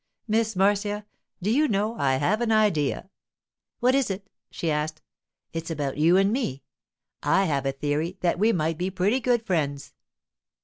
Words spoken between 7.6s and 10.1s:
a theory that we might be pretty good friends.